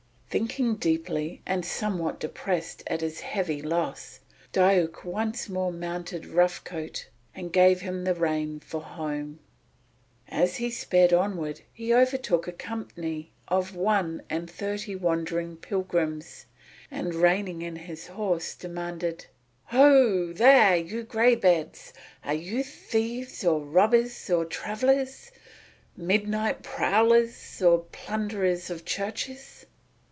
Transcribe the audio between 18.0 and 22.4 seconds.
horse demanded: "Ho, there, you greybeards, are